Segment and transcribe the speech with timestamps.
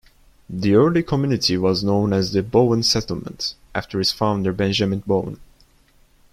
[0.49, 5.39] The early community was known as the "Bowen Settlement," after its founder Benjamin Bowen.